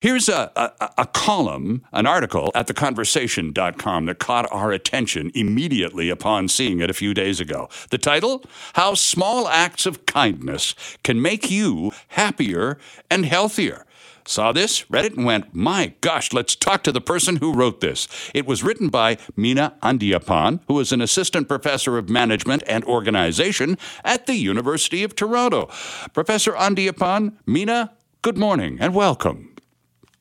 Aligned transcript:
Here's 0.00 0.30
a, 0.30 0.50
a, 0.56 0.90
a, 0.96 1.06
column, 1.06 1.84
an 1.92 2.06
article 2.06 2.50
at 2.54 2.66
theconversation.com 2.66 4.06
that 4.06 4.18
caught 4.18 4.50
our 4.50 4.72
attention 4.72 5.30
immediately 5.34 6.08
upon 6.08 6.48
seeing 6.48 6.80
it 6.80 6.88
a 6.88 6.94
few 6.94 7.12
days 7.12 7.38
ago. 7.38 7.68
The 7.90 7.98
title 7.98 8.42
How 8.72 8.94
Small 8.94 9.46
Acts 9.46 9.84
of 9.84 10.06
Kindness 10.06 10.74
Can 11.02 11.20
Make 11.20 11.50
You 11.50 11.92
Happier 12.08 12.78
and 13.10 13.26
Healthier. 13.26 13.84
Saw 14.24 14.52
this, 14.52 14.90
read 14.90 15.04
it, 15.04 15.16
and 15.18 15.26
went, 15.26 15.54
My 15.54 15.92
gosh, 16.00 16.32
let's 16.32 16.56
talk 16.56 16.82
to 16.84 16.92
the 16.92 17.02
person 17.02 17.36
who 17.36 17.52
wrote 17.52 17.82
this. 17.82 18.08
It 18.32 18.46
was 18.46 18.62
written 18.62 18.88
by 18.88 19.18
Mina 19.36 19.74
Andiappan, 19.82 20.60
who 20.66 20.80
is 20.80 20.92
an 20.92 21.02
assistant 21.02 21.46
professor 21.46 21.98
of 21.98 22.08
management 22.08 22.62
and 22.66 22.84
organization 22.84 23.76
at 24.02 24.24
the 24.24 24.36
University 24.36 25.04
of 25.04 25.14
Toronto. 25.14 25.66
Professor 26.14 26.52
Andiappan, 26.52 27.34
Mina, 27.44 27.92
good 28.22 28.38
morning 28.38 28.78
and 28.80 28.94
welcome. 28.94 29.49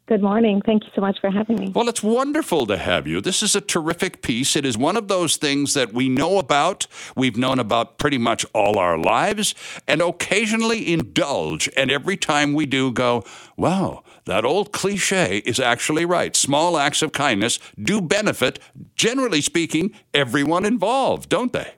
Good 0.10 0.24
morning. 0.24 0.64
Thank 0.66 0.86
you 0.86 0.90
so 0.96 1.02
much 1.02 1.20
for 1.22 1.30
having 1.30 1.58
me. 1.58 1.70
Well, 1.70 1.88
it's 1.88 2.02
wonderful 2.02 2.66
to 2.66 2.78
have 2.78 3.06
you. 3.06 3.22
This 3.22 3.44
is 3.44 3.56
a 3.56 3.62
terrific 3.62 4.24
piece. 4.24 4.56
It 4.56 4.66
is 4.66 4.76
one 4.76 4.98
of 4.98 5.08
those 5.08 5.38
things 5.38 5.76
that 5.76 5.94
we 5.94 6.10
know 6.10 6.40
about, 6.40 6.88
we've 7.16 7.38
known 7.38 7.60
about 7.60 8.00
pretty 8.00 8.18
much 8.18 8.44
all 8.52 8.80
our 8.80 8.98
lives, 8.98 9.54
and 9.88 10.02
occasionally 10.02 10.92
indulge. 10.92 11.70
And 11.78 11.92
every 11.92 12.18
time 12.18 12.56
we 12.56 12.66
do, 12.66 12.92
go, 12.92 13.24
wow, 13.56 14.04
that 14.26 14.46
old 14.46 14.72
cliche 14.72 15.44
is 15.46 15.60
actually 15.60 16.06
right. 16.06 16.36
Small 16.36 16.80
acts 16.80 17.04
of 17.04 17.12
kindness 17.12 17.60
do 17.80 18.02
benefit, 18.02 18.58
generally 18.96 19.42
speaking, 19.42 19.94
everyone 20.12 20.66
involved, 20.66 21.30
don't 21.30 21.54
they? 21.54 21.74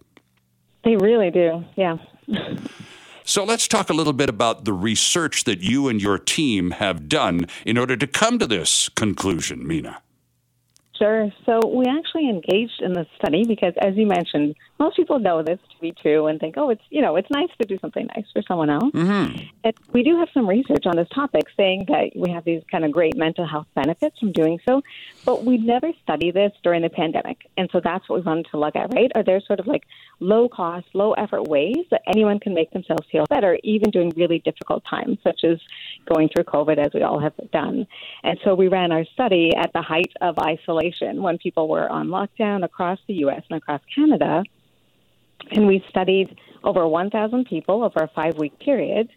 They 0.85 0.95
really 0.95 1.31
do, 1.31 1.65
yeah. 1.75 1.97
So 3.23 3.43
let's 3.43 3.67
talk 3.67 3.89
a 3.89 3.93
little 3.93 4.13
bit 4.13 4.29
about 4.29 4.65
the 4.65 4.73
research 4.73 5.43
that 5.43 5.59
you 5.61 5.87
and 5.87 6.01
your 6.01 6.17
team 6.17 6.71
have 6.71 7.07
done 7.07 7.47
in 7.65 7.77
order 7.77 7.95
to 7.95 8.07
come 8.07 8.39
to 8.39 8.47
this 8.47 8.89
conclusion, 8.89 9.67
Mina. 9.67 10.01
Sure. 11.01 11.31
So 11.47 11.59
we 11.67 11.85
actually 11.87 12.29
engaged 12.29 12.79
in 12.81 12.93
the 12.93 13.07
study 13.17 13.43
because, 13.43 13.73
as 13.81 13.95
you 13.95 14.05
mentioned, 14.05 14.55
most 14.79 14.95
people 14.95 15.17
know 15.17 15.41
this 15.41 15.57
to 15.73 15.81
be 15.81 15.93
true 15.99 16.27
and 16.27 16.39
think, 16.39 16.55
oh, 16.57 16.69
it's 16.69 16.83
you 16.91 17.01
know, 17.01 17.15
it's 17.15 17.29
nice 17.31 17.49
to 17.59 17.67
do 17.67 17.79
something 17.79 18.07
nice 18.15 18.25
for 18.31 18.43
someone 18.47 18.69
else. 18.69 18.91
Mm-hmm. 18.93 19.39
And 19.63 19.73
we 19.93 20.03
do 20.03 20.19
have 20.19 20.29
some 20.31 20.47
research 20.47 20.85
on 20.85 20.95
this 20.97 21.09
topic 21.09 21.45
saying 21.57 21.85
that 21.87 22.11
we 22.15 22.31
have 22.31 22.43
these 22.43 22.61
kind 22.69 22.85
of 22.85 22.91
great 22.91 23.17
mental 23.17 23.47
health 23.47 23.65
benefits 23.73 24.19
from 24.19 24.31
doing 24.31 24.59
so, 24.67 24.83
but 25.25 25.43
we 25.43 25.57
never 25.57 25.91
studied 26.03 26.35
this 26.35 26.51
during 26.63 26.83
the 26.83 26.89
pandemic, 26.89 27.49
and 27.57 27.67
so 27.71 27.81
that's 27.83 28.07
what 28.07 28.19
we 28.19 28.25
wanted 28.25 28.45
to 28.51 28.59
look 28.59 28.75
at. 28.75 28.93
Right? 28.93 29.11
Are 29.15 29.23
there 29.23 29.41
sort 29.41 29.59
of 29.59 29.65
like 29.65 29.85
low 30.19 30.47
cost, 30.49 30.85
low 30.93 31.13
effort 31.13 31.47
ways 31.47 31.83
that 31.89 32.01
anyone 32.07 32.39
can 32.39 32.53
make 32.53 32.69
themselves 32.71 33.07
feel 33.11 33.25
better, 33.27 33.57
even 33.63 33.89
during 33.89 34.11
really 34.15 34.37
difficult 34.39 34.83
times, 34.87 35.17
such 35.23 35.43
as 35.43 35.57
going 36.05 36.29
through 36.29 36.45
COVID, 36.45 36.77
as 36.77 36.91
we 36.93 37.03
all 37.03 37.19
have 37.19 37.33
done? 37.51 37.87
And 38.23 38.39
so 38.43 38.55
we 38.55 38.67
ran 38.67 38.91
our 38.91 39.05
study 39.13 39.51
at 39.55 39.71
the 39.73 39.81
height 39.81 40.11
of 40.21 40.37
isolation 40.39 41.21
when 41.21 41.37
people 41.37 41.67
were 41.67 41.89
on 41.89 42.07
lockdown 42.07 42.63
across 42.63 42.99
the 43.07 43.15
U.S. 43.15 43.43
and 43.49 43.57
across 43.57 43.81
Canada. 43.93 44.43
And 45.51 45.67
we 45.67 45.83
studied 45.89 46.37
over 46.63 46.87
1,000 46.87 47.45
people 47.45 47.83
over 47.83 47.99
a 47.99 48.07
five 48.09 48.37
week 48.37 48.57
period 48.59 49.09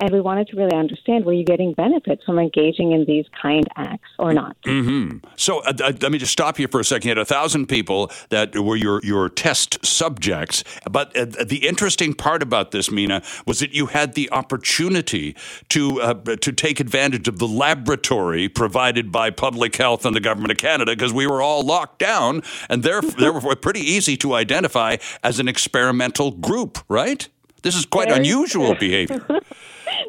and 0.00 0.10
we 0.12 0.20
wanted 0.20 0.48
to 0.48 0.56
really 0.56 0.76
understand 0.76 1.24
were 1.24 1.32
you 1.32 1.44
getting 1.44 1.72
benefits 1.72 2.22
from 2.24 2.38
engaging 2.38 2.92
in 2.92 3.04
these 3.04 3.24
kind 3.40 3.66
acts 3.76 4.08
or 4.18 4.32
not. 4.32 4.56
Mm-hmm. 4.62 5.18
So 5.36 5.60
uh, 5.60 5.72
uh, 5.82 5.92
let 6.00 6.12
me 6.12 6.18
just 6.18 6.32
stop 6.32 6.58
you 6.58 6.68
for 6.68 6.80
a 6.80 6.84
second. 6.84 7.08
You 7.08 7.10
had 7.10 7.18
a 7.18 7.24
thousand 7.24 7.66
people 7.66 8.10
that 8.30 8.56
were 8.56 8.76
your 8.76 9.00
your 9.02 9.28
test 9.28 9.84
subjects, 9.84 10.62
but 10.90 11.16
uh, 11.16 11.44
the 11.44 11.66
interesting 11.66 12.14
part 12.14 12.42
about 12.42 12.70
this, 12.70 12.90
Mina, 12.90 13.22
was 13.46 13.58
that 13.60 13.72
you 13.72 13.86
had 13.86 14.14
the 14.14 14.30
opportunity 14.30 15.34
to 15.70 16.00
uh, 16.00 16.14
to 16.36 16.52
take 16.52 16.80
advantage 16.80 17.28
of 17.28 17.38
the 17.38 17.48
laboratory 17.48 18.48
provided 18.48 19.10
by 19.10 19.30
Public 19.30 19.76
Health 19.76 20.04
and 20.04 20.14
the 20.14 20.20
Government 20.20 20.52
of 20.52 20.58
Canada 20.58 20.92
because 20.92 21.12
we 21.12 21.26
were 21.26 21.42
all 21.42 21.64
locked 21.64 21.98
down, 21.98 22.42
and 22.68 22.82
therefore 22.82 23.40
were 23.48 23.56
pretty 23.56 23.80
easy 23.80 24.16
to 24.18 24.34
identify 24.34 24.96
as 25.22 25.40
an 25.40 25.48
experimental 25.48 26.30
group, 26.30 26.78
right? 26.88 27.28
This 27.62 27.74
is 27.74 27.84
quite 27.84 28.10
unusual 28.10 28.74
behavior. 28.80 29.24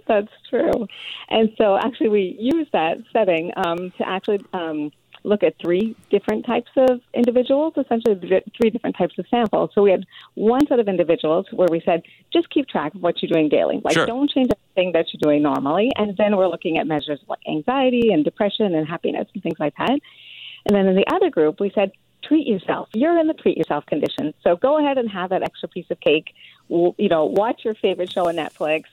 That's 0.07 0.31
true. 0.49 0.87
And 1.29 1.51
so 1.57 1.77
actually 1.77 2.09
we 2.09 2.37
use 2.39 2.67
that 2.73 2.97
setting 3.13 3.51
um, 3.57 3.91
to 3.97 4.07
actually 4.07 4.43
um, 4.53 4.91
look 5.23 5.43
at 5.43 5.55
three 5.61 5.95
different 6.09 6.45
types 6.45 6.71
of 6.77 7.01
individuals, 7.13 7.73
essentially 7.77 8.43
three 8.57 8.69
different 8.69 8.97
types 8.97 9.17
of 9.17 9.25
samples. 9.29 9.71
So 9.73 9.81
we 9.81 9.91
had 9.91 10.05
one 10.35 10.65
set 10.67 10.79
of 10.79 10.87
individuals 10.87 11.45
where 11.51 11.67
we 11.69 11.81
said, 11.85 12.03
just 12.31 12.49
keep 12.49 12.67
track 12.67 12.95
of 12.95 13.01
what 13.01 13.21
you're 13.21 13.29
doing 13.29 13.49
daily. 13.49 13.81
Like, 13.83 13.95
sure. 13.95 14.05
don't 14.05 14.29
change 14.29 14.49
anything 14.75 14.93
that 14.93 15.07
you're 15.11 15.19
doing 15.21 15.43
normally. 15.43 15.91
And 15.97 16.15
then 16.17 16.37
we're 16.37 16.47
looking 16.47 16.77
at 16.77 16.87
measures 16.87 17.19
like 17.27 17.39
anxiety 17.47 18.11
and 18.11 18.23
depression 18.23 18.75
and 18.75 18.87
happiness 18.87 19.27
and 19.33 19.43
things 19.43 19.59
like 19.59 19.75
that. 19.77 19.99
And 20.65 20.75
then 20.75 20.87
in 20.87 20.95
the 20.95 21.05
other 21.13 21.29
group, 21.29 21.59
we 21.59 21.71
said, 21.73 21.91
treat 22.23 22.45
yourself. 22.45 22.89
You're 22.93 23.17
in 23.17 23.27
the 23.27 23.33
treat 23.33 23.57
yourself 23.57 23.85
condition. 23.85 24.33
So 24.43 24.55
go 24.55 24.77
ahead 24.77 24.97
and 24.97 25.09
have 25.09 25.29
that 25.29 25.41
extra 25.41 25.69
piece 25.69 25.89
of 25.89 25.99
cake. 25.99 26.33
You 26.69 26.93
know, 27.09 27.25
watch 27.25 27.61
your 27.63 27.75
favorite 27.75 28.11
show 28.11 28.27
on 28.27 28.35
Netflix 28.35 28.83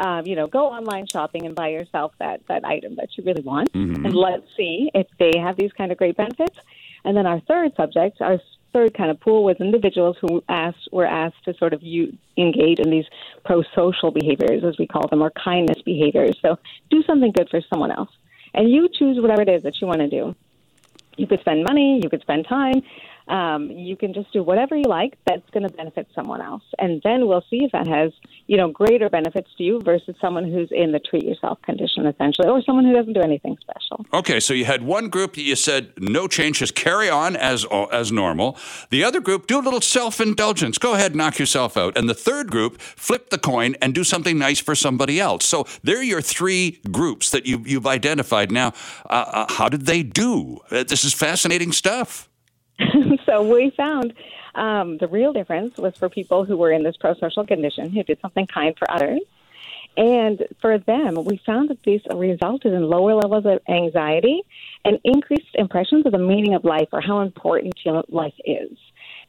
um, 0.00 0.26
you 0.26 0.34
know, 0.34 0.46
go 0.46 0.66
online 0.66 1.06
shopping 1.06 1.46
and 1.46 1.54
buy 1.54 1.68
yourself 1.68 2.12
that 2.18 2.40
that 2.48 2.64
item 2.64 2.96
that 2.96 3.08
you 3.16 3.24
really 3.24 3.42
want, 3.42 3.72
mm-hmm. 3.72 4.04
and 4.04 4.14
let's 4.14 4.46
see 4.56 4.90
if 4.94 5.06
they 5.18 5.32
have 5.38 5.56
these 5.56 5.72
kind 5.72 5.92
of 5.92 5.98
great 5.98 6.16
benefits. 6.16 6.58
And 7.04 7.16
then 7.16 7.26
our 7.26 7.40
third 7.40 7.76
subject, 7.76 8.20
our 8.20 8.38
third 8.72 8.94
kind 8.94 9.10
of 9.10 9.18
pool 9.20 9.42
was 9.44 9.56
individuals 9.60 10.16
who 10.20 10.42
asked 10.48 10.88
were 10.92 11.06
asked 11.06 11.44
to 11.44 11.54
sort 11.54 11.72
of 11.72 11.82
you, 11.82 12.16
engage 12.36 12.78
in 12.78 12.90
these 12.90 13.06
pro-social 13.44 14.10
behaviors, 14.10 14.64
as 14.64 14.78
we 14.78 14.86
call 14.86 15.06
them, 15.08 15.22
or 15.22 15.30
kindness 15.30 15.82
behaviors. 15.82 16.36
So 16.40 16.58
do 16.90 17.02
something 17.02 17.32
good 17.32 17.48
for 17.50 17.60
someone 17.70 17.90
else, 17.90 18.10
and 18.54 18.70
you 18.70 18.88
choose 18.88 19.20
whatever 19.20 19.42
it 19.42 19.48
is 19.48 19.62
that 19.62 19.80
you 19.80 19.86
want 19.86 20.00
to 20.00 20.08
do. 20.08 20.34
You 21.16 21.26
could 21.26 21.40
spend 21.40 21.64
money, 21.64 22.00
you 22.02 22.08
could 22.08 22.22
spend 22.22 22.46
time, 22.46 22.82
um, 23.30 23.70
you 23.70 23.96
can 23.96 24.12
just 24.12 24.32
do 24.32 24.42
whatever 24.42 24.76
you 24.76 24.84
like 24.88 25.16
that's 25.26 25.48
going 25.50 25.62
to 25.62 25.72
benefit 25.72 26.08
someone 26.14 26.42
else. 26.42 26.62
And 26.78 27.00
then 27.04 27.28
we'll 27.28 27.44
see 27.48 27.60
if 27.62 27.72
that 27.72 27.86
has, 27.86 28.12
you 28.48 28.56
know, 28.56 28.68
greater 28.68 29.08
benefits 29.08 29.48
to 29.56 29.62
you 29.62 29.80
versus 29.80 30.16
someone 30.20 30.50
who's 30.50 30.68
in 30.72 30.90
the 30.90 30.98
treat 30.98 31.22
yourself 31.22 31.62
condition, 31.62 32.06
essentially, 32.06 32.48
or 32.48 32.60
someone 32.62 32.84
who 32.84 32.92
doesn't 32.92 33.12
do 33.12 33.20
anything 33.20 33.56
special. 33.60 34.04
Okay, 34.12 34.40
so 34.40 34.52
you 34.52 34.64
had 34.64 34.82
one 34.82 35.08
group 35.08 35.34
that 35.34 35.42
you 35.42 35.54
said 35.54 35.92
no 35.98 36.26
change, 36.26 36.58
just 36.58 36.74
carry 36.74 37.08
on 37.08 37.36
as, 37.36 37.64
as 37.92 38.10
normal. 38.10 38.58
The 38.90 39.04
other 39.04 39.20
group, 39.20 39.46
do 39.46 39.60
a 39.60 39.62
little 39.62 39.80
self 39.80 40.20
indulgence. 40.20 40.78
Go 40.78 40.94
ahead, 40.94 41.14
knock 41.14 41.38
yourself 41.38 41.76
out. 41.76 41.96
And 41.96 42.08
the 42.08 42.14
third 42.14 42.50
group, 42.50 42.80
flip 42.80 43.30
the 43.30 43.38
coin 43.38 43.76
and 43.80 43.94
do 43.94 44.02
something 44.02 44.38
nice 44.38 44.58
for 44.58 44.74
somebody 44.74 45.20
else. 45.20 45.44
So 45.46 45.66
there 45.84 45.98
are 45.98 46.02
your 46.02 46.22
three 46.22 46.80
groups 46.90 47.30
that 47.30 47.46
you, 47.46 47.62
you've 47.64 47.86
identified. 47.86 48.50
Now, 48.50 48.72
uh, 49.08 49.24
uh, 49.48 49.52
how 49.52 49.68
did 49.68 49.86
they 49.86 50.02
do? 50.02 50.58
Uh, 50.70 50.82
this 50.82 51.04
is 51.04 51.14
fascinating 51.14 51.70
stuff. 51.70 52.29
so 53.26 53.42
we 53.42 53.70
found 53.76 54.14
um, 54.54 54.98
the 54.98 55.08
real 55.08 55.32
difference 55.32 55.76
was 55.78 55.96
for 55.96 56.08
people 56.08 56.44
who 56.44 56.56
were 56.56 56.72
in 56.72 56.82
this 56.82 56.96
pro-social 56.96 57.46
condition 57.46 57.90
who 57.90 58.02
did 58.02 58.20
something 58.20 58.46
kind 58.46 58.76
for 58.78 58.90
others. 58.90 59.20
And 59.96 60.46
for 60.60 60.78
them, 60.78 61.24
we 61.24 61.40
found 61.44 61.68
that 61.70 61.82
these 61.82 62.00
resulted 62.14 62.72
in 62.72 62.88
lower 62.88 63.14
levels 63.14 63.44
of 63.44 63.60
anxiety 63.68 64.42
and 64.84 64.98
increased 65.04 65.54
impressions 65.54 66.06
of 66.06 66.12
the 66.12 66.18
meaning 66.18 66.54
of 66.54 66.64
life 66.64 66.88
or 66.92 67.00
how 67.00 67.20
important 67.20 67.74
life 68.08 68.34
is 68.44 68.78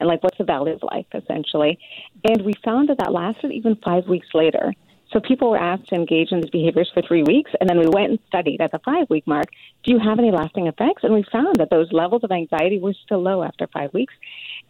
and 0.00 0.08
like 0.08 0.22
what's 0.22 0.38
the 0.38 0.44
value 0.44 0.74
of 0.74 0.82
life 0.82 1.06
essentially. 1.14 1.78
And 2.24 2.42
we 2.42 2.54
found 2.64 2.88
that 2.88 2.98
that 2.98 3.12
lasted 3.12 3.52
even 3.52 3.76
five 3.84 4.06
weeks 4.06 4.28
later. 4.34 4.72
So 5.12 5.20
people 5.20 5.50
were 5.50 5.58
asked 5.58 5.88
to 5.88 5.94
engage 5.94 6.32
in 6.32 6.40
these 6.40 6.50
behaviors 6.50 6.90
for 6.94 7.02
three 7.02 7.22
weeks, 7.22 7.50
and 7.60 7.68
then 7.68 7.78
we 7.78 7.86
went 7.86 8.10
and 8.10 8.18
studied 8.26 8.60
at 8.60 8.72
the 8.72 8.78
five 8.78 9.10
week 9.10 9.26
mark 9.26 9.48
do 9.84 9.90
you 9.90 9.98
have 9.98 10.18
any 10.18 10.30
lasting 10.30 10.68
effects? 10.68 11.02
And 11.02 11.12
we 11.12 11.24
found 11.32 11.56
that 11.56 11.70
those 11.70 11.92
levels 11.92 12.22
of 12.22 12.30
anxiety 12.30 12.78
were 12.78 12.94
still 13.04 13.20
low 13.20 13.42
after 13.42 13.66
five 13.66 13.92
weeks 13.92 14.14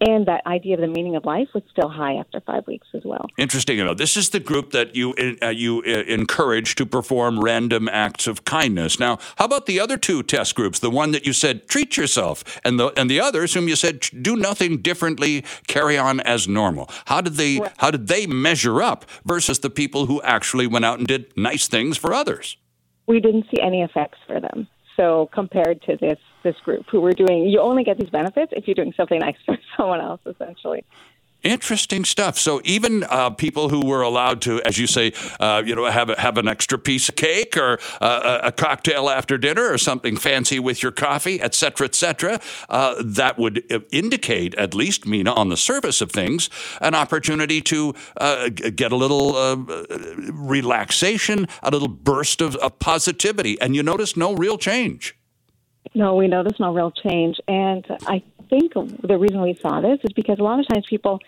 and 0.02 0.26
that 0.26 0.44
idea 0.46 0.74
of 0.74 0.80
the 0.80 0.88
meaning 0.88 1.14
of 1.14 1.24
life 1.24 1.48
was 1.54 1.62
still 1.70 1.88
high 1.88 2.14
after 2.14 2.40
five 2.40 2.66
weeks 2.66 2.88
as 2.92 3.02
well. 3.04 3.26
Interesting. 3.38 3.78
You 3.78 3.84
know, 3.84 3.94
this 3.94 4.16
is 4.16 4.30
the 4.30 4.40
group 4.40 4.72
that 4.72 4.96
you 4.96 5.14
uh, 5.40 5.48
you 5.48 5.82
uh, 5.86 5.90
encourage 6.12 6.74
to 6.74 6.84
perform 6.84 7.40
random 7.40 7.88
acts 7.88 8.26
of 8.26 8.44
kindness. 8.44 8.98
Now, 8.98 9.18
how 9.36 9.44
about 9.44 9.66
the 9.66 9.78
other 9.78 9.96
two 9.96 10.24
test 10.24 10.56
groups? 10.56 10.80
The 10.80 10.90
one 10.90 11.12
that 11.12 11.24
you 11.24 11.32
said 11.32 11.68
treat 11.68 11.96
yourself, 11.96 12.60
and 12.64 12.80
the 12.80 12.88
and 12.98 13.08
the 13.08 13.20
others 13.20 13.54
whom 13.54 13.68
you 13.68 13.76
said 13.76 14.00
do 14.20 14.34
nothing 14.34 14.82
differently, 14.82 15.44
carry 15.68 15.96
on 15.96 16.18
as 16.20 16.48
normal. 16.48 16.90
How 17.06 17.20
did 17.20 17.34
they 17.34 17.60
right. 17.60 17.72
how 17.78 17.92
did 17.92 18.08
they 18.08 18.26
measure 18.26 18.82
up 18.82 19.04
versus 19.24 19.60
the 19.60 19.70
people 19.70 20.06
who 20.06 20.20
actually 20.22 20.66
went 20.66 20.84
out 20.84 20.98
and 20.98 21.06
did 21.06 21.32
nice 21.36 21.68
things 21.68 21.96
for 21.96 22.12
others? 22.12 22.56
We 23.06 23.20
didn't 23.20 23.46
see 23.54 23.62
any 23.62 23.82
effects 23.82 24.18
for 24.26 24.40
them. 24.40 24.66
So 25.02 25.28
compared 25.32 25.82
to 25.82 25.96
this 25.96 26.18
this 26.44 26.54
group 26.64 26.86
who 26.88 27.00
were 27.00 27.12
doing, 27.12 27.48
you 27.48 27.58
only 27.58 27.82
get 27.82 27.98
these 27.98 28.10
benefits 28.10 28.52
if 28.54 28.68
you're 28.68 28.76
doing 28.76 28.92
something 28.96 29.18
nice 29.18 29.34
for 29.44 29.58
someone 29.76 30.00
else, 30.00 30.20
essentially. 30.26 30.84
Interesting 31.42 32.04
stuff. 32.04 32.38
So 32.38 32.60
even 32.62 33.02
uh, 33.02 33.30
people 33.30 33.68
who 33.68 33.84
were 33.84 34.02
allowed 34.02 34.40
to, 34.42 34.62
as 34.62 34.78
you 34.78 34.86
say, 34.86 35.12
uh, 35.40 35.62
you 35.66 35.74
know, 35.74 35.86
have 35.86 36.08
a, 36.08 36.20
have 36.20 36.38
an 36.38 36.46
extra 36.46 36.78
piece 36.78 37.08
of 37.08 37.16
cake 37.16 37.56
or 37.56 37.80
uh, 38.00 38.38
a 38.44 38.52
cocktail 38.52 39.10
after 39.10 39.36
dinner 39.36 39.66
or 39.72 39.76
something 39.76 40.16
fancy 40.16 40.60
with 40.60 40.84
your 40.84 40.92
coffee, 40.92 41.40
et 41.40 41.52
cetera, 41.52 41.86
et 41.86 41.96
cetera, 41.96 42.40
uh, 42.68 42.94
that 43.04 43.38
would 43.38 43.64
uh, 43.72 43.80
indicate, 43.90 44.54
at 44.54 44.72
least, 44.72 45.04
Mina, 45.04 45.32
on 45.32 45.48
the 45.48 45.56
surface 45.56 46.00
of 46.00 46.12
things, 46.12 46.48
an 46.80 46.94
opportunity 46.94 47.60
to 47.62 47.92
uh, 48.18 48.48
get 48.48 48.92
a 48.92 48.96
little 48.96 49.32
relaxation, 50.32 51.48
a 51.62 51.70
little 51.70 51.88
burst 51.88 52.40
of, 52.40 52.54
of 52.56 52.78
positivity. 52.78 53.60
And 53.60 53.74
you 53.74 53.82
notice 53.82 54.16
no 54.16 54.32
real 54.34 54.58
change. 54.58 55.16
No, 55.94 56.14
we 56.14 56.28
noticed 56.28 56.60
no 56.60 56.72
real 56.72 56.92
change. 56.92 57.40
And 57.48 57.84
I 58.06 58.22
think 58.52 58.74
the 59.02 59.18
reason 59.18 59.40
we 59.40 59.54
saw 59.54 59.80
this 59.80 59.98
is 60.04 60.12
because 60.12 60.38
a 60.38 60.42
lot 60.42 60.60
of 60.60 60.68
times 60.68 60.84
people, 60.88 61.20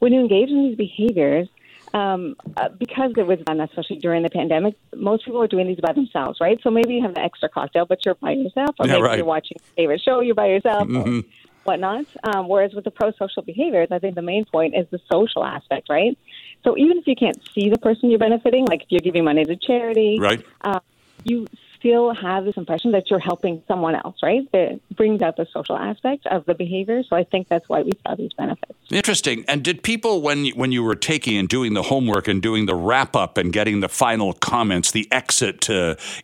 when 0.00 0.12
you 0.12 0.20
engage 0.20 0.50
in 0.50 0.68
these 0.68 0.76
behaviors, 0.76 1.48
um, 1.94 2.36
uh, 2.58 2.68
because 2.68 3.12
it 3.16 3.26
was 3.26 3.38
done, 3.40 3.60
especially 3.60 3.96
during 3.96 4.22
the 4.22 4.28
pandemic, 4.28 4.74
most 4.94 5.24
people 5.24 5.42
are 5.42 5.46
doing 5.46 5.66
these 5.66 5.80
by 5.80 5.92
themselves, 5.92 6.38
right? 6.40 6.60
So 6.62 6.70
maybe 6.70 6.94
you 6.96 7.02
have 7.02 7.12
an 7.12 7.18
extra 7.18 7.48
cocktail, 7.48 7.86
but 7.86 8.04
you're 8.04 8.16
by 8.16 8.32
yourself, 8.32 8.76
or 8.78 8.86
yeah, 8.86 8.94
maybe 8.94 9.02
right. 9.02 9.16
you're 9.16 9.26
watching 9.26 9.56
a 9.58 9.74
favorite 9.76 10.02
show, 10.02 10.20
you're 10.20 10.34
by 10.34 10.48
yourself, 10.48 10.86
mm-hmm. 10.86 11.20
or 11.20 11.22
whatnot. 11.64 12.04
Um, 12.24 12.48
whereas 12.48 12.74
with 12.74 12.84
the 12.84 12.90
pro-social 12.90 13.42
behaviors, 13.42 13.88
I 13.90 13.98
think 13.98 14.14
the 14.14 14.22
main 14.22 14.44
point 14.44 14.74
is 14.76 14.86
the 14.90 15.00
social 15.10 15.44
aspect, 15.44 15.88
right? 15.88 16.18
So 16.64 16.76
even 16.76 16.98
if 16.98 17.06
you 17.06 17.16
can't 17.16 17.40
see 17.54 17.70
the 17.70 17.78
person 17.78 18.10
you're 18.10 18.18
benefiting, 18.18 18.66
like 18.66 18.82
if 18.82 18.88
you're 18.90 19.00
giving 19.00 19.24
money 19.24 19.44
to 19.46 19.56
charity, 19.56 20.18
right? 20.20 20.44
Uh, 20.60 20.80
you 21.24 21.46
still 21.78 22.14
have 22.14 22.44
this 22.44 22.56
impression 22.56 22.92
that 22.92 23.10
you're 23.10 23.18
helping 23.18 23.62
someone 23.68 23.94
else, 23.94 24.16
right? 24.22 24.50
That 24.52 24.80
brings 24.96 25.22
out 25.22 25.36
the 25.36 25.46
social 25.52 25.76
aspect 25.76 26.26
of 26.26 26.44
the 26.46 26.54
behavior. 26.54 27.02
So 27.02 27.16
I 27.16 27.24
think 27.24 27.48
that's 27.48 27.68
why 27.68 27.82
we 27.82 27.92
saw 28.06 28.14
these 28.14 28.32
benefits. 28.32 28.74
Interesting. 28.90 29.44
And 29.48 29.62
did 29.62 29.82
people, 29.82 30.22
when 30.22 30.46
when 30.48 30.72
you 30.72 30.82
were 30.82 30.94
taking 30.94 31.36
and 31.36 31.48
doing 31.48 31.74
the 31.74 31.82
homework 31.82 32.26
and 32.26 32.42
doing 32.42 32.66
the 32.66 32.74
wrap 32.74 33.14
up 33.14 33.38
and 33.38 33.52
getting 33.52 33.80
the 33.80 33.88
final 33.88 34.32
comments, 34.32 34.90
the 34.92 35.06
exit 35.12 35.68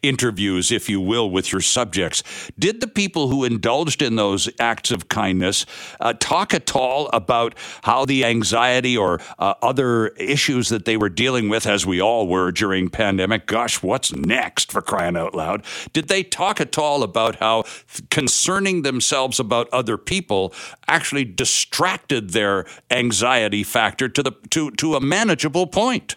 interviews, 0.02 0.72
if 0.72 0.88
you 0.88 1.00
will, 1.00 1.30
with 1.30 1.52
your 1.52 1.60
subjects, 1.60 2.22
did 2.58 2.80
the 2.80 2.86
people 2.86 3.28
who 3.28 3.44
indulged 3.44 4.02
in 4.02 4.16
those 4.16 4.48
acts 4.58 4.90
of 4.90 5.08
kindness 5.08 5.66
uh, 6.00 6.14
talk 6.18 6.54
at 6.54 6.74
all 6.74 7.08
about 7.12 7.54
how 7.82 8.04
the 8.04 8.24
anxiety 8.24 8.96
or 8.96 9.20
uh, 9.38 9.54
other 9.62 10.08
issues 10.08 10.68
that 10.70 10.84
they 10.84 10.96
were 10.96 11.10
dealing 11.10 11.48
with, 11.48 11.66
as 11.66 11.86
we 11.86 12.00
all 12.00 12.26
were 12.26 12.50
during 12.50 12.88
pandemic? 12.88 13.46
Gosh, 13.46 13.82
what's 13.82 14.14
next 14.14 14.72
for 14.72 14.82
crying 14.82 15.16
out 15.16 15.34
loud? 15.34 15.43
Loud. 15.44 15.64
Did 15.92 16.08
they 16.08 16.22
talk 16.22 16.60
at 16.60 16.78
all 16.78 17.02
about 17.02 17.36
how 17.36 17.64
concerning 18.10 18.82
themselves 18.82 19.38
about 19.38 19.68
other 19.72 19.96
people 19.98 20.52
actually 20.88 21.24
distracted 21.24 22.30
their 22.30 22.66
anxiety 22.90 23.62
factor 23.62 24.08
to 24.08 24.22
the 24.22 24.32
to, 24.50 24.70
to 24.72 24.94
a 24.94 25.00
manageable 25.00 25.66
point? 25.66 26.16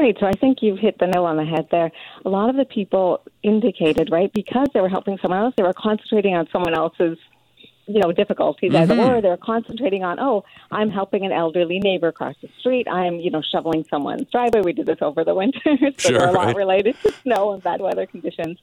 Right. 0.00 0.16
So 0.18 0.26
I 0.26 0.32
think 0.32 0.58
you've 0.60 0.78
hit 0.78 0.98
the 0.98 1.06
nail 1.06 1.24
on 1.24 1.36
the 1.36 1.44
head 1.44 1.68
there. 1.70 1.90
A 2.24 2.28
lot 2.28 2.50
of 2.50 2.56
the 2.56 2.64
people 2.64 3.20
indicated, 3.42 4.08
right, 4.10 4.32
because 4.32 4.66
they 4.74 4.80
were 4.80 4.88
helping 4.88 5.18
someone 5.22 5.40
else, 5.40 5.54
they 5.56 5.62
were 5.62 5.74
concentrating 5.74 6.34
on 6.34 6.48
someone 6.50 6.74
else's 6.74 7.18
you 7.86 8.00
know 8.00 8.12
difficulties 8.12 8.72
mm-hmm. 8.72 8.98
as 8.98 9.22
they're 9.22 9.36
concentrating 9.36 10.04
on 10.04 10.18
oh 10.18 10.44
i'm 10.70 10.90
helping 10.90 11.24
an 11.24 11.32
elderly 11.32 11.78
neighbor 11.78 12.08
across 12.08 12.34
the 12.40 12.48
street. 12.58 12.86
I'm 12.88 13.20
you 13.20 13.30
know 13.30 13.42
shoveling 13.42 13.84
someone's 13.88 14.30
driveway. 14.30 14.62
We 14.62 14.72
did 14.72 14.86
this 14.86 14.98
over 15.00 15.24
the 15.24 15.34
winter. 15.34 15.60
So 15.98 16.08
sure, 16.08 16.18
they're 16.18 16.28
a 16.28 16.32
lot 16.32 16.46
right. 16.46 16.56
related 16.56 16.96
to 17.02 17.12
snow 17.22 17.52
and 17.52 17.62
bad 17.62 17.80
weather 17.80 18.06
conditions. 18.06 18.58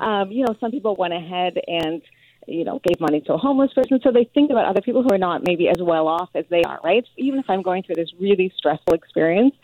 Um, 0.00 0.30
you 0.30 0.44
know 0.44 0.54
some 0.60 0.70
people 0.70 0.96
went 0.96 1.14
ahead 1.14 1.58
and 1.66 2.02
you 2.46 2.64
know 2.64 2.80
gave 2.86 3.00
money 3.00 3.20
to 3.22 3.34
a 3.34 3.38
homeless 3.38 3.72
person. 3.72 4.00
So 4.02 4.10
they 4.12 4.24
think 4.24 4.50
about 4.50 4.66
other 4.66 4.80
people 4.80 5.02
who 5.02 5.10
are 5.12 5.18
not 5.18 5.46
maybe 5.46 5.68
as 5.68 5.78
well 5.80 6.08
off 6.08 6.30
as 6.34 6.44
they 6.50 6.62
are 6.62 6.80
right? 6.84 7.04
Even 7.16 7.40
if 7.40 7.46
i'm 7.48 7.62
going 7.62 7.82
through 7.82 7.96
this 7.96 8.12
really 8.18 8.52
stressful 8.56 8.94
experience 8.94 9.54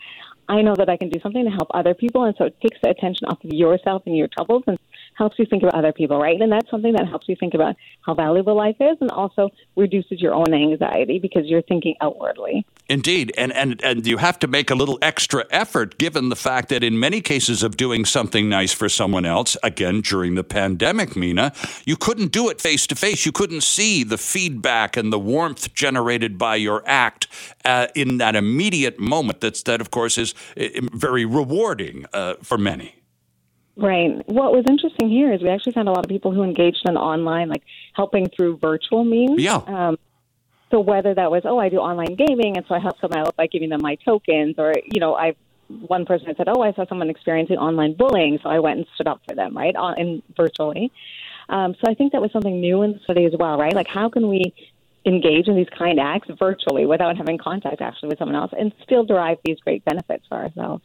I 0.47 0.61
know 0.61 0.75
that 0.75 0.89
I 0.89 0.97
can 0.97 1.09
do 1.09 1.19
something 1.21 1.43
to 1.43 1.49
help 1.49 1.69
other 1.73 1.93
people. 1.93 2.23
And 2.23 2.35
so 2.37 2.45
it 2.45 2.59
takes 2.61 2.77
the 2.81 2.89
attention 2.89 3.27
off 3.27 3.43
of 3.43 3.51
yourself 3.51 4.03
and 4.05 4.15
your 4.15 4.27
troubles. 4.27 4.63
And 4.67 4.77
helps 5.15 5.39
you 5.39 5.45
think 5.45 5.63
about 5.63 5.75
other 5.75 5.93
people, 5.93 6.19
right? 6.19 6.39
And 6.39 6.51
that's 6.51 6.69
something 6.69 6.93
that 6.93 7.07
helps 7.07 7.27
you 7.27 7.35
think 7.35 7.53
about 7.53 7.75
how 8.01 8.13
valuable 8.13 8.55
life 8.55 8.75
is 8.79 8.97
and 9.01 9.09
also 9.11 9.49
reduces 9.75 10.21
your 10.21 10.33
own 10.33 10.53
anxiety 10.53 11.19
because 11.19 11.45
you're 11.45 11.61
thinking 11.63 11.95
outwardly. 12.01 12.65
Indeed. 12.87 13.33
And, 13.37 13.51
and, 13.53 13.81
and 13.83 14.05
you 14.05 14.17
have 14.17 14.37
to 14.39 14.47
make 14.47 14.69
a 14.69 14.75
little 14.75 14.99
extra 15.01 15.45
effort 15.49 15.97
given 15.97 16.29
the 16.29 16.35
fact 16.35 16.69
that 16.69 16.83
in 16.83 16.99
many 16.99 17.21
cases 17.21 17.63
of 17.63 17.77
doing 17.77 18.05
something 18.05 18.47
nice 18.47 18.73
for 18.73 18.89
someone 18.89 19.25
else, 19.25 19.57
again, 19.63 20.01
during 20.01 20.35
the 20.35 20.43
pandemic, 20.43 21.15
Mina, 21.15 21.53
you 21.85 21.95
couldn't 21.95 22.31
do 22.31 22.49
it 22.49 22.61
face 22.61 22.85
to 22.87 22.95
face. 22.95 23.25
You 23.25 23.31
couldn't 23.31 23.61
see 23.61 24.03
the 24.03 24.17
feedback 24.17 24.97
and 24.97 25.11
the 25.11 25.19
warmth 25.19 25.73
generated 25.73 26.37
by 26.37 26.57
your 26.57 26.83
act 26.85 27.27
uh, 27.63 27.87
in 27.95 28.17
that 28.17 28.35
immediate 28.35 28.99
moment. 28.99 29.41
That's, 29.41 29.63
that, 29.63 29.81
of 29.81 29.89
course, 29.89 30.17
is 30.17 30.35
uh, 30.59 30.67
very 30.93 31.25
rewarding 31.25 32.05
uh, 32.13 32.35
for 32.43 32.57
many. 32.57 33.04
Right. 33.77 34.21
What 34.27 34.53
was 34.53 34.63
interesting 34.69 35.09
here 35.09 35.33
is 35.33 35.41
we 35.41 35.49
actually 35.49 35.73
found 35.73 35.89
a 35.89 35.91
lot 35.91 36.05
of 36.05 36.09
people 36.09 36.31
who 36.31 36.43
engaged 36.43 36.83
in 36.87 36.95
online, 36.95 37.49
like 37.49 37.63
helping 37.93 38.29
through 38.29 38.57
virtual 38.57 39.03
means. 39.03 39.41
Yeah. 39.41 39.55
Um, 39.55 39.97
so 40.71 40.79
whether 40.79 41.13
that 41.13 41.29
was, 41.29 41.43
oh, 41.45 41.59
I 41.59 41.69
do 41.69 41.77
online 41.77 42.15
gaming, 42.15 42.57
and 42.57 42.65
so 42.67 42.75
I 42.75 42.79
help 42.79 42.99
someone 42.99 43.19
out 43.19 43.35
by 43.35 43.47
giving 43.47 43.69
them 43.69 43.81
my 43.81 43.95
tokens, 43.95 44.55
or 44.57 44.73
you 44.91 44.99
know, 44.99 45.15
I 45.15 45.35
one 45.67 46.05
person 46.05 46.33
said, 46.37 46.47
oh, 46.47 46.61
I 46.61 46.73
saw 46.73 46.85
someone 46.87 47.09
experiencing 47.09 47.57
online 47.57 47.95
bullying, 47.95 48.39
so 48.41 48.49
I 48.49 48.59
went 48.59 48.77
and 48.77 48.87
stood 48.95 49.07
up 49.07 49.21
for 49.27 49.35
them, 49.35 49.57
right, 49.57 49.75
on, 49.75 49.99
and 49.99 50.23
virtually. 50.37 50.91
Um, 51.49 51.75
so 51.75 51.89
I 51.89 51.95
think 51.95 52.11
that 52.11 52.21
was 52.21 52.31
something 52.31 52.59
new 52.59 52.81
in 52.83 52.93
the 52.93 52.99
study 52.99 53.25
as 53.25 53.33
well, 53.37 53.57
right? 53.57 53.73
Like, 53.73 53.87
how 53.87 54.09
can 54.09 54.27
we 54.27 54.53
engage 55.05 55.47
in 55.47 55.55
these 55.55 55.69
kind 55.77 55.99
acts 55.99 56.27
virtually 56.39 56.85
without 56.85 57.17
having 57.17 57.37
contact 57.37 57.81
actually 57.81 58.09
with 58.09 58.19
someone 58.19 58.35
else 58.35 58.51
and 58.57 58.73
still 58.83 59.03
derive 59.03 59.37
these 59.43 59.59
great 59.59 59.83
benefits 59.85 60.25
for 60.27 60.37
ourselves? 60.37 60.83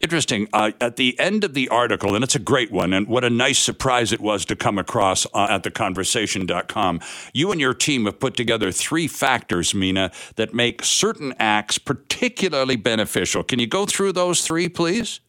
Interesting. 0.00 0.46
Uh, 0.52 0.72
at 0.80 0.96
the 0.96 1.18
end 1.18 1.42
of 1.42 1.54
the 1.54 1.68
article, 1.68 2.14
and 2.14 2.22
it's 2.22 2.34
a 2.34 2.40
great 2.40 2.70
one, 2.70 2.92
and 2.92 3.08
what 3.08 3.24
a 3.24 3.30
nice 3.30 3.58
surprise 3.58 4.12
it 4.12 4.20
was 4.20 4.44
to 4.44 4.54
come 4.54 4.78
across 4.78 5.26
uh, 5.32 5.46
at 5.50 5.62
theconversation.com. 5.62 7.00
You 7.32 7.50
and 7.50 7.60
your 7.60 7.72
team 7.72 8.04
have 8.04 8.20
put 8.20 8.36
together 8.36 8.70
three 8.70 9.08
factors, 9.08 9.74
Mina, 9.74 10.12
that 10.36 10.52
make 10.52 10.84
certain 10.84 11.34
acts 11.38 11.78
particularly 11.78 12.76
beneficial. 12.76 13.42
Can 13.42 13.58
you 13.58 13.66
go 13.66 13.86
through 13.86 14.12
those 14.12 14.42
three, 14.42 14.68
please? 14.68 15.20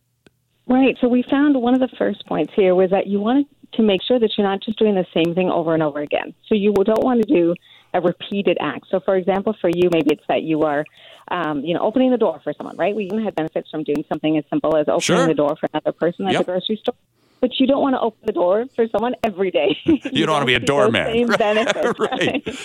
Right. 0.68 0.98
So 1.00 1.08
we 1.08 1.24
found 1.24 1.56
one 1.56 1.74
of 1.74 1.80
the 1.80 1.96
first 1.98 2.26
points 2.26 2.52
here 2.54 2.76
was 2.76 2.90
that 2.90 3.08
you 3.08 3.22
wanted 3.22 3.46
to 3.74 3.84
make 3.84 4.02
sure 4.04 4.20
that 4.20 4.32
you're 4.38 4.48
not 4.48 4.62
just 4.62 4.78
doing 4.78 4.96
the 4.96 5.06
same 5.14 5.34
thing 5.34 5.50
over 5.50 5.74
and 5.74 5.82
over 5.82 6.00
again. 6.00 6.34
So 6.48 6.56
you 6.56 6.74
don't 6.74 7.04
want 7.04 7.26
to 7.26 7.34
do 7.34 7.56
a 7.94 8.02
repeated 8.02 8.58
act. 8.60 8.86
So, 8.90 9.00
for 9.00 9.16
example, 9.16 9.56
for 9.60 9.70
you, 9.70 9.90
maybe 9.92 10.12
it's 10.12 10.24
that 10.28 10.44
you 10.44 10.64
are, 10.64 10.86
um, 11.30 11.62
you 11.62 11.74
know, 11.74 11.82
opening 11.82 12.12
the 12.12 12.18
door 12.18 12.40
for 12.44 12.54
someone, 12.54 12.78
right? 12.78 12.96
We 12.96 13.06
even 13.06 13.24
had 13.24 13.36
benefits 13.36 13.70
from 13.70 13.84
doing 13.84 14.04
something 14.10 14.38
as 14.38 14.44
simple 14.50 14.76
as 14.76 14.88
opening 14.88 15.02
sure. 15.02 15.28
the 15.28 15.34
door 15.34 15.56
for 15.60 15.70
another 15.74 15.92
person 15.92 16.26
at 16.28 16.34
yep. 16.34 16.46
the 16.46 16.52
grocery 16.52 16.78
store. 16.78 16.96
But 17.40 17.60
you 17.60 17.68
don't 17.68 17.82
want 17.82 17.94
to 17.94 18.00
open 18.00 18.20
the 18.26 18.32
door 18.32 18.66
for 18.76 18.88
someone 18.88 19.16
every 19.24 19.52
day. 19.52 19.78
you, 19.86 20.00
you 20.12 20.26
don't 20.26 20.34
want 20.34 20.44
to 20.44 20.48
be 20.48 20.56
a 20.56 20.60
doorman. 20.74 21.06
Same 21.06 21.28
benefits, 21.38 22.00
right. 22.00 22.46
right? 22.46 22.60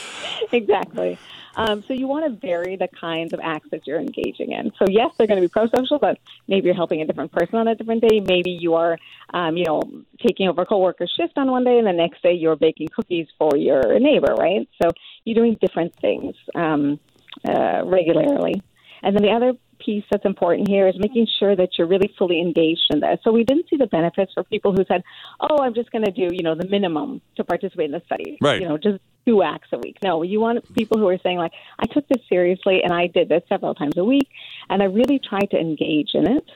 exactly. 0.53 1.19
Um, 1.57 1.83
so 1.83 1.93
you 1.93 2.07
want 2.07 2.25
to 2.25 2.41
vary 2.41 2.77
the 2.77 2.89
kinds 2.89 3.33
of 3.33 3.41
acts 3.43 3.69
that 3.71 3.87
you're 3.87 4.01
engaging 4.01 4.53
in. 4.53 4.73
So 4.79 4.87
yes, 4.89 5.11
they're 5.17 5.27
going 5.27 5.41
to 5.41 5.47
be 5.47 5.53
pro-social, 5.53 5.99
but 5.99 6.19
maybe 6.49 6.67
you're 6.67 6.75
helping 6.75 7.03
a 7.03 7.07
different 7.07 7.33
person 7.33 7.57
on 7.57 7.69
a 7.69 7.75
different 7.75 8.03
day. 8.03 8.21
Maybe 8.21 8.51
you 8.51 8.75
are, 8.75 8.99
um, 9.35 9.57
you 9.57 9.65
know, 9.65 9.83
taking 10.27 10.49
over 10.49 10.63
a 10.63 10.67
coworker's 10.67 11.13
shift 11.17 11.37
on 11.37 11.51
one 11.51 11.65
day, 11.65 11.79
and 11.79 11.87
the 11.87 11.93
next 11.93 12.23
day 12.23 12.33
you're 12.33 12.57
baking 12.57 12.89
cookies 12.89 13.29
for 13.39 13.57
your 13.57 13.99
neighbor, 13.99 14.35
right? 14.35 14.69
So 14.83 14.91
you're 15.25 15.35
doing 15.35 15.57
different 15.61 15.95
things 15.97 16.35
um, 16.55 16.99
uh, 17.47 17.83
regularly. 17.85 18.63
And 19.03 19.17
then 19.17 19.23
the 19.23 19.33
other 19.33 19.53
piece 19.85 20.05
that's 20.11 20.25
important 20.25 20.69
here 20.69 20.87
is 20.89 20.95
making 20.99 21.27
sure 21.39 21.55
that 21.57 21.71
you're 21.77 21.87
really 21.87 22.13
fully 22.19 22.41
engaged 22.41 22.87
in 22.91 23.01
this. 23.01 23.19
So 23.25 23.33
we 23.33 23.45
didn't 23.45 23.69
see 23.69 23.77
the 23.77 23.87
benefits 23.87 24.33
for 24.35 24.45
people 24.45 24.73
who 24.73 24.85
said, 24.87 25.03
"Oh, 25.41 25.59
I'm 25.63 25.75
just 25.75 25.91
going 25.91 26.05
to 26.05 26.11
do, 26.11 26.29
you 26.35 26.43
know, 26.43 26.55
the 26.55 26.69
minimum 26.69 27.21
to 27.37 27.45
participate 27.45 27.87
in 27.87 27.93
the 27.93 28.03
study." 28.07 28.39
Right. 28.41 28.61
You 28.61 28.69
know, 28.69 28.79
just 28.79 29.01
two 29.27 29.43
acts 29.43 29.69
a 29.73 29.79
week. 29.79 29.99
No, 30.03 30.23
you 30.23 30.41
want 30.41 30.73
people 30.75 30.99
who 30.99 31.09
are 31.09 31.19
saying 31.19 31.39
like, 31.39 31.53
"I 31.79 31.87
took 31.87 32.07
this 32.09 32.23
seriously 32.29 32.83
and 32.83 32.93
I 32.93 33.07
did 33.07 33.29
this 33.29 33.43
several 33.49 33.75
times 33.75 33.97
a 33.97 34.05
week 34.05 34.29
and 34.69 34.83
I 34.83 34.87
really 34.87 35.19
tried 35.19 35.51
to 35.51 35.59
engage 35.59 36.11
in 36.15 36.31
it." 36.31 36.49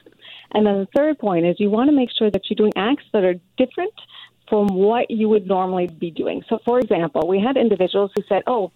And 0.51 0.65
then 0.65 0.79
the 0.79 0.87
third 0.95 1.19
point 1.19 1.45
is 1.45 1.59
you 1.59 1.69
want 1.69 1.89
to 1.89 1.95
make 1.95 2.09
sure 2.17 2.31
that 2.31 2.41
you're 2.49 2.55
doing 2.55 2.73
acts 2.75 3.03
that 3.13 3.23
are 3.23 3.35
different 3.57 3.93
from 4.49 4.67
what 4.67 5.11
you 5.11 5.27
would 5.27 5.45
normally 5.45 5.87
be 5.87 6.09
doing. 6.09 6.41
So, 6.47 6.59
for 6.63 6.79
example, 6.79 7.27
we 7.27 7.39
had 7.39 7.57
individuals 7.57 8.11
who 8.15 8.23
said, 8.29 8.43
"Oh, 8.47 8.71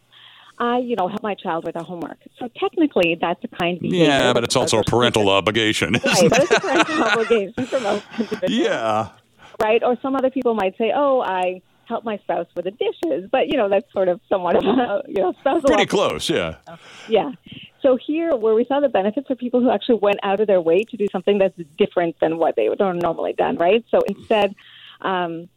I, 0.62 0.78
you 0.78 0.96
know, 0.96 1.08
help 1.08 1.24
my 1.24 1.34
child 1.34 1.66
with 1.66 1.74
their 1.74 1.84
homework. 1.84 2.20
So 2.38 2.48
technically, 2.56 3.18
that's 3.20 3.44
a 3.44 3.48
kind 3.48 3.80
behavior. 3.80 4.06
Yeah, 4.06 4.32
but 4.32 4.44
it's 4.44 4.56
also 4.56 4.78
a 4.78 4.84
parental 4.84 5.28
obligation. 5.28 5.94
Right, 5.94 6.30
but 6.30 6.44
it's 6.44 6.52
a 6.52 6.60
parental 6.60 7.04
obligation 7.04 7.66
for 7.66 7.80
most 7.80 8.06
individuals. 8.20 8.52
Yeah. 8.52 9.10
Right, 9.60 9.82
or 9.84 9.98
some 10.04 10.16
other 10.16 10.30
people 10.30 10.54
might 10.54 10.78
say, 10.78 10.94
"Oh, 10.96 11.20
I 11.20 11.64
help 11.86 12.06
my 12.06 12.18
spouse 12.20 12.46
with 12.56 12.66
the 12.66 12.72
dishes," 12.72 13.28
but 13.32 13.48
you 13.48 13.58
know, 13.58 13.70
that's 13.70 13.92
sort 13.92 14.08
of 14.08 14.22
somewhat 14.30 14.56
of 14.56 14.64
a 14.64 15.02
you 15.08 15.16
know 15.16 15.34
spousal. 15.40 15.68
Pretty 15.68 15.88
close, 15.88 16.30
yeah. 16.30 16.58
Yeah. 17.10 17.32
So 17.82 17.98
here, 17.98 18.36
where 18.36 18.54
we 18.54 18.64
saw 18.66 18.80
the 18.80 18.90
benefits 18.90 19.32
are 19.32 19.36
people 19.36 19.62
who 19.62 19.72
actually 19.72 19.98
went 20.00 20.20
out 20.22 20.40
of 20.40 20.46
their 20.46 20.62
way 20.62 20.84
to 20.84 20.96
do 20.96 21.08
something 21.12 21.40
that's 21.40 21.60
different 21.80 22.20
than 22.20 22.38
what 22.38 22.56
they 22.56 22.70
would 22.70 22.80
have 22.80 22.96
normally 22.98 23.34
done. 23.34 23.58
Right. 23.58 23.84
So 23.90 24.02
instead. 24.08 24.54
Um, 25.02 25.50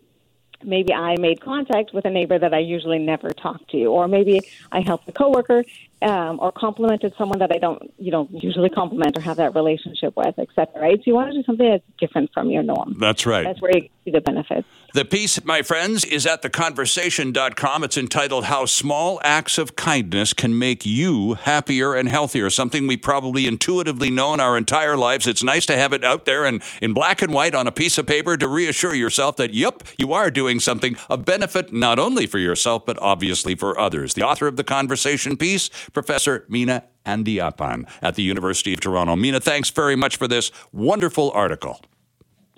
maybe 0.65 0.93
I 0.93 1.17
made 1.17 1.41
contact 1.41 1.93
with 1.93 2.05
a 2.05 2.11
neighbor 2.11 2.39
that 2.39 2.55
I 2.55 2.59
usually 2.59 2.99
never 2.99 3.31
talk 3.31 3.67
to, 3.69 3.85
or 3.87 4.09
maybe 4.09 4.41
I 4.73 4.81
helped 4.81 5.09
a 5.09 5.13
coworker 5.13 5.65
um, 6.05 6.39
or 6.41 6.53
complimented 6.53 7.15
someone 7.17 7.39
that 7.39 7.51
I 7.51 7.59
don't, 7.59 7.93
you 7.99 8.11
know, 8.11 8.29
usually 8.31 8.69
compliment 8.69 9.17
or 9.17 9.23
have 9.23 9.39
that 9.39 9.55
relationship 9.55 10.15
with, 10.17 10.39
etc. 10.39 10.81
Right? 10.81 10.99
So 10.99 11.03
you 11.07 11.15
want 11.15 11.33
to 11.33 11.39
do 11.39 11.43
something 11.45 11.69
that's 11.69 11.83
different 11.99 12.31
from 12.35 12.51
your 12.51 12.63
norm. 12.63 12.97
That's 13.01 13.25
right. 13.25 13.45
That's 13.45 13.61
where 13.63 13.75
you 13.75 13.89
see 14.05 14.11
the 14.11 14.21
benefits. 14.21 14.69
The 14.93 15.05
piece, 15.05 15.45
my 15.45 15.63
friends, 15.63 16.05
is 16.05 16.27
at 16.27 16.43
theconversation.com. 16.43 17.85
It's 17.85 17.97
entitled 17.97 18.45
How 18.45 18.67
Small 18.67 19.19
Acts 19.25 19.59
of 19.59 19.75
Kindness 19.75 20.35
Can 20.35 20.57
Make 20.59 20.87
You 20.87 21.35
Happier 21.35 21.95
and 21.95 22.09
Healthier. 22.09 22.51
Something 22.51 22.87
we 22.87 22.97
probably 22.97 23.47
intuitively 23.47 24.11
know 24.11 24.35
in 24.35 24.41
our 24.41 24.57
entire 24.57 24.97
lives. 24.97 25.27
It's 25.27 25.43
nice 25.43 25.67
to 25.67 25.77
have 25.77 25.93
it 25.93 26.05
out 26.05 26.27
there 26.27 26.45
and 26.45 26.63
in 26.81 26.93
black 26.93 27.23
and 27.23 27.33
white 27.33 27.55
on 27.55 27.67
a 27.67 27.73
piece 27.73 27.99
of 27.99 28.07
paper 28.07 28.37
to 28.37 28.47
reassure 28.47 28.95
yourself 28.95 29.37
that, 29.37 29.55
yep, 29.55 29.83
you 29.99 30.13
are 30.13 30.31
doing 30.31 30.61
something 30.61 30.97
of 31.09 31.25
benefit 31.25 31.73
not 31.73 31.99
only 31.99 32.27
for 32.27 32.39
yourself, 32.39 32.85
but 32.87 32.99
obviously 33.01 33.55
for 33.55 33.77
others. 33.79 34.15
The 34.15 34.23
author 34.23 34.47
of 34.47 34.57
the 34.57 34.65
conversation 34.65 35.37
piece, 35.37 35.71
Professor 35.95 36.45
Mina 36.49 36.85
Andiappan 37.07 37.89
at 38.03 38.17
the 38.17 38.23
University 38.23 38.75
of 38.75 38.81
Toronto. 38.81 39.17
Mina, 39.17 39.41
thanks 39.41 39.71
very 39.71 39.97
much 39.97 40.17
for 40.17 40.29
this 40.29 40.51
wonderful 40.73 41.31
article. 41.31 41.81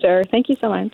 Sure. 0.01 0.23
Thank 0.25 0.49
you 0.49 0.57
so 0.59 0.69
much. 0.69 0.93